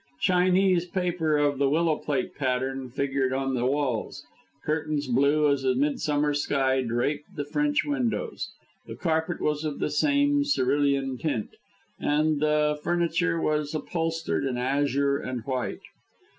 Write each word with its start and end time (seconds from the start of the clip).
Chinese 0.21 0.87
paper 0.87 1.37
of 1.37 1.59
the 1.59 1.69
willow 1.69 1.95
plate 1.97 2.33
pattern 2.33 2.89
figured 2.89 3.31
on 3.31 3.53
the 3.53 3.67
walls, 3.67 4.23
curtains 4.65 5.05
blue 5.05 5.47
as 5.47 5.63
a 5.63 5.75
midsummer 5.75 6.33
sky 6.33 6.81
draped 6.81 7.35
the 7.35 7.45
French 7.45 7.85
windows, 7.85 8.49
the 8.87 8.95
carpet 8.95 9.39
was 9.39 9.63
of 9.63 9.77
the 9.77 9.91
same 9.91 10.43
cerulean 10.43 11.19
tint, 11.19 11.51
and 11.99 12.39
the 12.39 12.79
furniture 12.81 13.39
was 13.39 13.75
upholstered 13.75 14.43
in 14.43 14.57
azure 14.57 15.19
and 15.19 15.45
white. 15.45 15.81